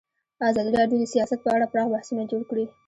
ازادي 0.49 0.71
راډیو 0.79 0.99
د 1.01 1.05
سیاست 1.13 1.39
په 1.43 1.49
اړه 1.55 1.69
پراخ 1.71 1.87
بحثونه 1.93 2.23
جوړ 2.31 2.41
کړي. 2.49 2.65